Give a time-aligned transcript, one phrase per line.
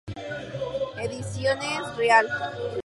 [0.99, 2.31] Ediciones Rialp.